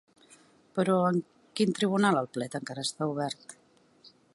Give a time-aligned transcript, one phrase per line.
[0.77, 1.21] Però, en
[1.59, 3.61] quin tribunal el plet encara està obert?